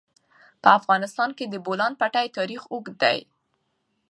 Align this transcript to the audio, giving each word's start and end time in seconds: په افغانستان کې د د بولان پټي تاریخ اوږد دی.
په 0.61 0.69
افغانستان 0.79 1.29
کې 1.37 1.45
د 1.47 1.49
د 1.53 1.55
بولان 1.65 1.93
پټي 1.99 2.27
تاریخ 2.37 2.61
اوږد 2.73 2.95
دی. 3.03 3.17